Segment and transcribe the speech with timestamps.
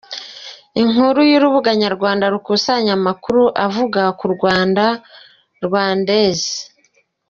[0.81, 4.85] Inkuru y’urubuga nyarwanda rukusanya amakuru avuga ku Rwanda,
[5.65, 6.45] rwandaises.